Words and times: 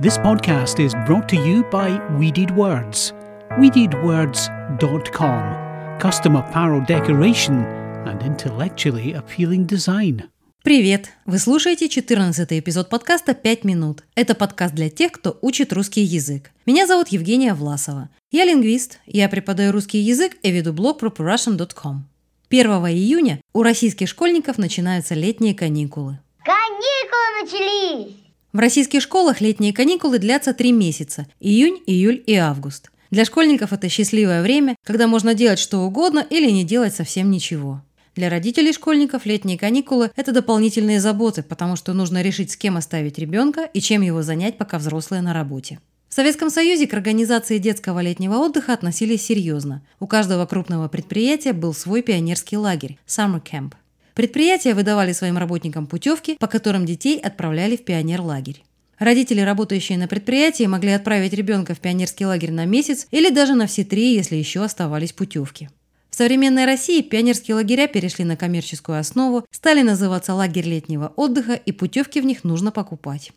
This 0.00 0.16
podcast 0.16 0.80
is 0.80 0.94
brought 1.06 1.28
to 1.28 1.36
you 1.36 1.62
by 1.70 2.00
Weeded 2.18 2.50
Words. 2.56 3.12
WeededWords.com. 3.58 5.98
Custom 6.00 6.36
apparel 6.36 6.80
decoration 6.86 7.66
and 8.06 8.22
intellectually 8.22 9.12
appealing 9.12 9.66
design. 9.66 10.22
Привет! 10.62 11.10
Вы 11.26 11.38
слушаете 11.38 11.90
14 11.90 12.50
эпизод 12.50 12.88
подкаста 12.88 13.32
«5 13.32 13.66
минут». 13.66 14.04
Это 14.14 14.34
подкаст 14.34 14.74
для 14.74 14.88
тех, 14.88 15.12
кто 15.12 15.38
учит 15.42 15.74
русский 15.74 16.00
язык. 16.00 16.50
Меня 16.64 16.86
зовут 16.86 17.08
Евгения 17.08 17.52
Власова. 17.52 18.08
Я 18.30 18.46
лингвист, 18.46 19.00
я 19.04 19.28
преподаю 19.28 19.70
русский 19.70 19.98
язык 19.98 20.38
и 20.42 20.50
веду 20.50 20.72
блог 20.72 21.02
properrussian.com. 21.02 22.08
1 22.48 22.66
июня 22.88 23.42
у 23.52 23.62
российских 23.62 24.08
школьников 24.08 24.56
начинаются 24.56 25.14
летние 25.14 25.54
каникулы. 25.54 26.18
Каникулы 26.42 27.42
начались! 27.42 28.29
В 28.52 28.58
российских 28.58 29.00
школах 29.00 29.40
летние 29.40 29.72
каникулы 29.72 30.18
длятся 30.18 30.52
три 30.52 30.72
месяца– 30.72 31.28
июнь, 31.40 31.80
июль 31.86 32.20
и 32.26 32.34
август. 32.34 32.90
Для 33.12 33.24
школьников 33.24 33.72
это 33.72 33.88
счастливое 33.88 34.42
время, 34.42 34.74
когда 34.82 35.06
можно 35.06 35.34
делать 35.34 35.60
что 35.60 35.78
угодно 35.82 36.26
или 36.28 36.50
не 36.50 36.64
делать 36.64 36.92
совсем 36.92 37.30
ничего. 37.30 37.80
Для 38.16 38.28
родителей 38.28 38.72
школьников 38.72 39.24
летние 39.24 39.56
каникулы– 39.56 40.10
это 40.16 40.32
дополнительные 40.32 41.00
заботы, 41.00 41.44
потому 41.44 41.76
что 41.76 41.92
нужно 41.92 42.22
решить, 42.22 42.50
с 42.50 42.56
кем 42.56 42.76
оставить 42.76 43.18
ребенка 43.18 43.70
и 43.72 43.80
чем 43.80 44.02
его 44.02 44.22
занять, 44.22 44.58
пока 44.58 44.78
взрослые 44.78 45.22
на 45.22 45.32
работе. 45.32 45.78
В 46.08 46.14
Советском 46.14 46.50
Союзе 46.50 46.88
к 46.88 46.94
организации 46.94 47.58
детского 47.58 48.00
летнего 48.00 48.34
отдыха 48.38 48.72
относились 48.72 49.24
серьезно. 49.24 49.80
У 50.00 50.08
каждого 50.08 50.44
крупного 50.44 50.88
предприятия 50.88 51.52
был 51.52 51.72
свой 51.72 52.02
пионерский 52.02 52.56
лагерь– 52.56 52.98
Summer 53.06 53.40
Camp. 53.40 53.74
Предприятия 54.14 54.74
выдавали 54.74 55.12
своим 55.12 55.38
работникам 55.38 55.86
путевки, 55.86 56.36
по 56.38 56.46
которым 56.46 56.86
детей 56.86 57.18
отправляли 57.18 57.76
в 57.76 57.84
пионер-лагерь. 57.84 58.62
Родители, 58.98 59.40
работающие 59.40 59.96
на 59.96 60.08
предприятии, 60.08 60.64
могли 60.64 60.90
отправить 60.90 61.32
ребенка 61.32 61.74
в 61.74 61.80
пионерский 61.80 62.26
лагерь 62.26 62.52
на 62.52 62.66
месяц 62.66 63.06
или 63.10 63.30
даже 63.30 63.54
на 63.54 63.66
все 63.66 63.82
три, 63.82 64.14
если 64.14 64.36
еще 64.36 64.62
оставались 64.62 65.12
путевки. 65.12 65.70
В 66.10 66.16
современной 66.16 66.66
России 66.66 67.00
пионерские 67.00 67.54
лагеря 67.54 67.86
перешли 67.86 68.24
на 68.24 68.36
коммерческую 68.36 68.98
основу, 68.98 69.46
стали 69.50 69.80
называться 69.82 70.34
лагерь 70.34 70.68
летнего 70.68 71.12
отдыха, 71.16 71.54
и 71.54 71.72
путевки 71.72 72.20
в 72.20 72.26
них 72.26 72.44
нужно 72.44 72.72
покупать. 72.72 73.32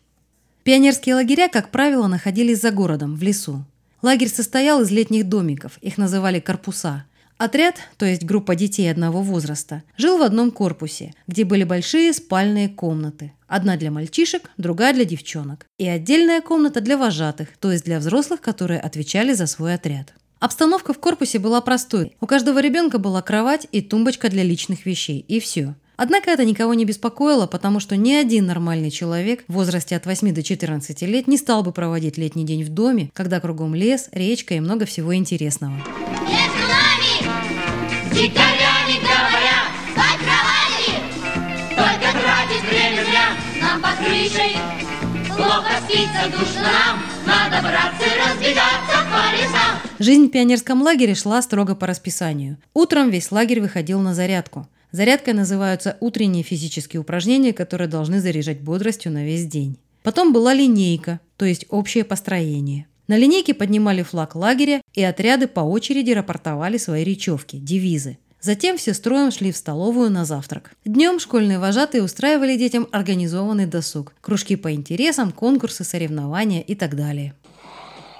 Пионерские 0.64 1.14
лагеря, 1.14 1.48
как 1.48 1.70
правило, 1.70 2.08
находились 2.08 2.60
за 2.60 2.70
городом, 2.70 3.16
в 3.16 3.22
лесу. 3.22 3.64
Лагерь 4.02 4.28
состоял 4.28 4.82
из 4.82 4.90
летних 4.90 5.28
домиков, 5.28 5.78
их 5.80 5.96
называли 5.96 6.40
корпуса. 6.40 7.06
Отряд, 7.36 7.76
то 7.96 8.06
есть 8.06 8.24
группа 8.24 8.54
детей 8.54 8.90
одного 8.90 9.20
возраста, 9.20 9.82
жил 9.96 10.18
в 10.18 10.22
одном 10.22 10.52
корпусе, 10.52 11.14
где 11.26 11.44
были 11.44 11.64
большие 11.64 12.12
спальные 12.12 12.68
комнаты. 12.68 13.32
Одна 13.48 13.76
для 13.76 13.90
мальчишек, 13.90 14.50
другая 14.56 14.94
для 14.94 15.04
девчонок. 15.04 15.66
И 15.78 15.86
отдельная 15.88 16.40
комната 16.40 16.80
для 16.80 16.96
вожатых, 16.96 17.48
то 17.58 17.72
есть 17.72 17.84
для 17.84 17.98
взрослых, 17.98 18.40
которые 18.40 18.78
отвечали 18.78 19.32
за 19.32 19.46
свой 19.46 19.74
отряд. 19.74 20.14
Обстановка 20.38 20.92
в 20.92 20.98
корпусе 20.98 21.38
была 21.38 21.60
простой. 21.60 22.16
У 22.20 22.26
каждого 22.26 22.60
ребенка 22.60 22.98
была 22.98 23.20
кровать 23.20 23.66
и 23.72 23.80
тумбочка 23.80 24.28
для 24.28 24.44
личных 24.44 24.86
вещей, 24.86 25.24
и 25.26 25.40
все. 25.40 25.74
Однако 25.96 26.30
это 26.30 26.44
никого 26.44 26.74
не 26.74 26.84
беспокоило, 26.84 27.46
потому 27.46 27.80
что 27.80 27.96
ни 27.96 28.12
один 28.12 28.46
нормальный 28.46 28.90
человек 28.90 29.44
в 29.48 29.54
возрасте 29.54 29.96
от 29.96 30.06
8 30.06 30.34
до 30.34 30.42
14 30.42 31.02
лет 31.02 31.26
не 31.28 31.38
стал 31.38 31.62
бы 31.62 31.72
проводить 31.72 32.18
летний 32.18 32.44
день 32.44 32.64
в 32.64 32.68
доме, 32.68 33.10
когда 33.12 33.40
кругом 33.40 33.74
лес, 33.74 34.08
речка 34.12 34.54
и 34.54 34.60
много 34.60 34.86
всего 34.86 35.14
интересного. 35.14 35.76
Дикарями 38.14 39.00
говоря, 39.00 39.58
спать 39.90 40.20
кровати, 40.20 40.94
только 41.70 42.12
тратить 42.12 42.62
время 42.70 43.04
зря 43.04 43.26
нам 43.60 43.82
под 43.82 43.96
крышей. 43.96 44.56
Плохо 45.26 45.82
спится, 45.82 46.30
душно 46.30 46.62
нам, 46.62 47.02
надо 47.26 47.60
браться 47.60 48.06
и 48.06 48.20
разбегаться 48.20 48.98
по 49.10 49.36
лесам. 49.36 49.80
Жизнь 49.98 50.28
в 50.28 50.30
пионерском 50.30 50.80
лагере 50.82 51.16
шла 51.16 51.42
строго 51.42 51.74
по 51.74 51.88
расписанию. 51.88 52.58
Утром 52.72 53.10
весь 53.10 53.32
лагерь 53.32 53.60
выходил 53.60 53.98
на 53.98 54.14
зарядку. 54.14 54.68
Зарядкой 54.92 55.34
называются 55.34 55.96
утренние 55.98 56.44
физические 56.44 57.00
упражнения, 57.00 57.52
которые 57.52 57.88
должны 57.88 58.20
заряжать 58.20 58.60
бодростью 58.60 59.10
на 59.10 59.24
весь 59.24 59.44
день. 59.44 59.76
Потом 60.04 60.32
была 60.32 60.54
линейка, 60.54 61.18
то 61.36 61.44
есть 61.46 61.66
общее 61.68 62.04
построение. 62.04 62.86
На 63.06 63.18
линейке 63.18 63.52
поднимали 63.52 64.02
флаг 64.02 64.34
лагеря, 64.34 64.80
и 64.94 65.02
отряды 65.02 65.46
по 65.46 65.60
очереди 65.60 66.12
рапортовали 66.12 66.78
свои 66.78 67.04
речевки, 67.04 67.56
девизы. 67.56 68.18
Затем 68.40 68.78
все 68.78 68.94
строем 68.94 69.30
шли 69.30 69.52
в 69.52 69.56
столовую 69.56 70.10
на 70.10 70.24
завтрак. 70.24 70.72
Днем 70.84 71.18
школьные 71.18 71.58
вожатые 71.58 72.02
устраивали 72.02 72.56
детям 72.56 72.86
организованный 72.92 73.66
досуг, 73.66 74.14
кружки 74.20 74.56
по 74.56 74.72
интересам, 74.72 75.32
конкурсы, 75.32 75.84
соревнования 75.84 76.62
и 76.62 76.74
так 76.74 76.96
далее. 76.96 77.34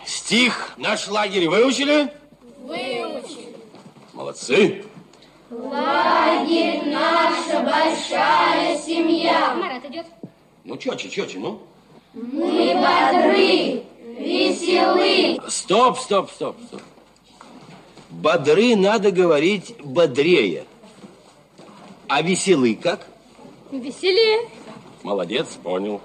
Стих 0.07 0.75
наш 0.77 1.09
лагерь 1.09 1.49
выучили? 1.49 2.11
Выучили. 2.63 3.57
Молодцы. 4.13 4.85
Марат 9.57 9.85
идет. 9.87 10.07
Ну, 10.65 10.77
четче, 10.77 11.09
четче, 11.09 11.39
ну. 11.39 11.63
Стоп, 15.55 15.99
стоп, 15.99 16.31
стоп, 16.33 16.57
стоп. 16.67 16.83
Бодры 18.11 18.75
надо 18.75 19.13
говорить 19.13 19.77
бодрее. 19.85 20.65
А 22.09 22.23
веселы 22.23 22.75
как? 22.75 23.07
Веселее. 23.71 24.49
Молодец, 25.05 25.47
понял. 25.63 26.01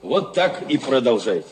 Вот 0.00 0.32
так 0.32 0.62
и 0.70 0.78
продолжайте. 0.78 1.48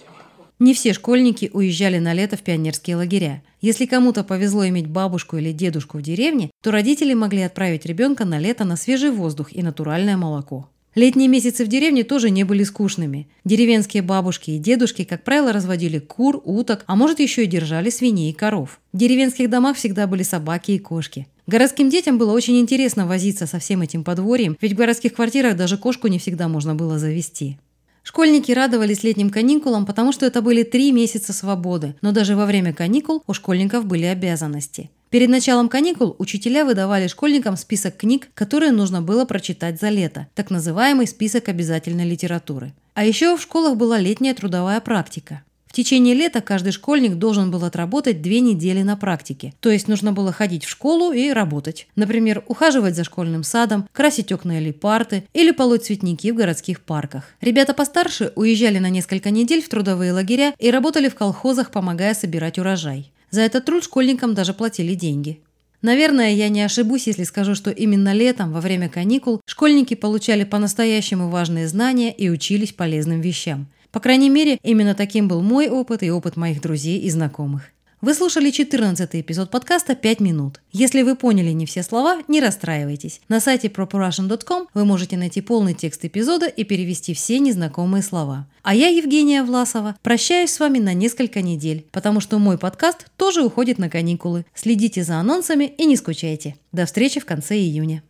Не 0.59 0.73
все 0.73 0.95
школьники 0.95 1.51
уезжали 1.53 1.99
на 1.99 2.15
лето 2.15 2.39
в 2.39 2.43
пионерские 2.43 2.97
лагеря. 2.97 3.43
Если 3.61 3.85
кому-то 3.85 4.25
повезло 4.25 4.67
иметь 4.69 4.87
бабушку 4.87 5.37
или 5.37 5.53
дедушку 5.53 5.99
в 5.99 6.03
деревне, 6.03 6.51
то 6.63 6.71
родители 6.71 7.13
могли 7.13 7.43
отправить 7.43 7.85
ребенка 7.85 8.25
на 8.25 8.39
лето 8.39 8.65
на 8.65 8.77
свежий 8.77 9.11
воздух 9.11 9.53
и 9.53 9.63
натуральное 9.63 10.17
молоко. 10.17 10.71
Летние 10.97 11.29
месяцы 11.29 11.65
в 11.65 11.69
деревне 11.69 12.03
тоже 12.03 12.31
не 12.31 12.43
были 12.43 12.65
скучными. 12.65 13.29
Деревенские 13.45 14.03
бабушки 14.03 14.51
и 14.51 14.59
дедушки, 14.59 15.05
как 15.05 15.23
правило, 15.23 15.53
разводили 15.53 16.01
кур, 16.01 16.43
уток, 16.45 16.85
а 16.89 16.97
может 16.97 17.21
еще 17.21 17.45
и 17.45 17.47
держали 17.47 17.91
свиней 17.91 18.31
и 18.31 18.35
коров. 18.35 18.81
В 18.93 18.97
деревенских 18.97 19.49
домах 19.49 19.77
всегда 19.77 20.09
были 20.09 20.25
собаки 20.25 20.73
и 20.73 20.79
кошки. 20.81 21.29
Городским 21.47 21.91
детям 21.91 22.19
было 22.19 22.33
очень 22.33 22.59
интересно 22.59 23.07
возиться 23.07 23.47
со 23.47 23.61
всем 23.61 23.83
этим 23.83 24.03
подворьем, 24.03 24.57
ведь 24.61 24.73
в 24.73 24.77
городских 24.77 25.15
квартирах 25.15 25.57
даже 25.57 25.79
кошку 25.79 26.09
не 26.09 26.19
всегда 26.19 26.49
можно 26.49 26.75
было 26.75 26.99
завести. 26.99 27.59
Школьники 28.03 28.51
радовались 28.51 29.05
летним 29.05 29.31
каникулам, 29.31 29.87
потому 29.87 30.13
что 30.13 30.27
это 30.27 30.43
были 30.43 30.65
три 30.65 30.91
месяца 30.91 31.33
свободы, 31.33 31.95
но 32.03 32.11
даже 32.13 32.35
во 32.35 32.47
время 32.47 32.73
каникул 32.73 33.23
у 33.27 33.33
школьников 33.33 33.85
были 33.85 34.07
обязанности. 34.07 34.91
Перед 35.11 35.29
началом 35.29 35.69
каникул 35.69 36.15
учителя 36.19 36.65
выдавали 36.65 37.09
школьникам 37.09 37.57
список 37.57 37.97
книг, 37.97 38.29
которые 38.33 38.71
нужно 38.71 39.03
было 39.03 39.25
прочитать 39.25 39.81
за 39.81 39.89
лето, 39.89 40.29
так 40.37 40.51
называемый 40.51 41.09
список 41.09 41.49
обязательной 41.49 42.09
литературы. 42.09 42.73
А 42.95 43.05
еще 43.05 43.37
в 43.37 43.43
школах 43.43 43.77
была 43.77 43.99
летняя 43.99 44.35
трудовая 44.35 44.81
практика. 44.81 45.43
В 45.67 45.73
течение 45.73 46.15
лета 46.15 46.41
каждый 46.41 46.71
школьник 46.71 47.15
должен 47.15 47.51
был 47.51 47.65
отработать 47.65 48.23
две 48.23 48.41
недели 48.41 48.83
на 48.83 48.97
практике. 48.97 49.53
То 49.59 49.71
есть 49.71 49.89
нужно 49.89 50.13
было 50.13 50.31
ходить 50.31 50.65
в 50.65 50.69
школу 50.69 51.13
и 51.13 51.31
работать. 51.31 51.89
Например, 51.97 52.45
ухаживать 52.47 52.95
за 52.95 53.03
школьным 53.03 53.43
садом, 53.43 53.89
красить 53.93 54.31
окна 54.31 54.61
или 54.61 54.71
парты, 54.71 55.25
или 55.33 55.51
полоть 55.51 55.87
цветники 55.87 56.31
в 56.31 56.37
городских 56.37 56.83
парках. 56.83 57.25
Ребята 57.41 57.75
постарше 57.75 58.33
уезжали 58.37 58.79
на 58.79 58.91
несколько 58.91 59.31
недель 59.31 59.63
в 59.63 59.69
трудовые 59.69 60.13
лагеря 60.13 60.55
и 60.59 60.71
работали 60.71 61.09
в 61.09 61.17
колхозах, 61.17 61.73
помогая 61.73 62.15
собирать 62.15 62.59
урожай. 62.59 63.11
За 63.31 63.43
этот 63.43 63.65
труд 63.65 63.85
школьникам 63.85 64.35
даже 64.35 64.55
платили 64.55 64.95
деньги. 64.95 65.41
Наверное, 65.83 66.33
я 66.33 66.49
не 66.49 66.63
ошибусь, 66.63 67.07
если 67.07 67.25
скажу, 67.25 67.55
что 67.55 67.71
именно 67.71 68.13
летом, 68.13 68.53
во 68.53 68.61
время 68.61 68.89
каникул, 68.89 69.41
школьники 69.47 69.95
получали 69.95 70.45
по-настоящему 70.45 71.31
важные 71.31 71.69
знания 71.69 72.13
и 72.13 72.29
учились 72.29 72.73
полезным 72.73 73.21
вещам. 73.21 73.67
По 73.91 73.99
крайней 73.99 74.29
мере, 74.29 74.59
именно 74.63 74.95
таким 74.95 75.27
был 75.27 75.41
мой 75.41 75.69
опыт 75.69 76.03
и 76.03 76.11
опыт 76.11 76.37
моих 76.37 76.61
друзей 76.61 76.99
и 77.01 77.11
знакомых. 77.11 77.63
Вы 78.03 78.15
слушали 78.15 78.51
14 78.51 79.11
эпизод 79.13 79.51
подкаста 79.51 79.93
«5 79.93 80.23
минут». 80.23 80.63
Если 80.73 81.03
вы 81.03 81.17
поняли 81.17 81.51
не 81.51 81.67
все 81.67 81.83
слова, 81.83 82.23
не 82.29 82.41
расстраивайтесь. 82.41 83.21
На 83.29 83.41
сайте 83.41 83.69
properrussian.com 83.69 84.69
вы 84.73 84.87
можете 84.87 85.19
найти 85.19 85.43
полный 85.43 85.75
текст 85.75 86.03
эпизода 86.07 86.47
и 86.47 86.65
перевести 86.65 87.13
все 87.13 87.39
незнакомые 87.39 88.03
слова. 88.03 88.49
А 88.63 88.75
я, 88.75 88.89
Евгения 88.89 89.43
Власова, 89.43 89.97
прощаюсь 90.01 90.51
с 90.51 90.61
вами 90.61 90.79
на 90.79 90.95
несколько 90.95 91.43
недель, 91.43 91.85
потому 91.93 92.21
что 92.21 92.39
мой 92.39 92.57
подкаст 92.57 93.05
тоже 93.19 93.43
уходит 93.43 93.77
на 93.77 93.91
каникулы. 93.91 94.47
Следите 94.55 95.05
за 95.05 95.17
анонсами 95.17 95.67
и 95.67 95.85
не 95.85 95.97
скучайте. 95.97 96.57
До 96.73 96.87
встречи 96.87 97.21
в 97.21 97.27
конце 97.27 97.57
июня. 97.57 98.03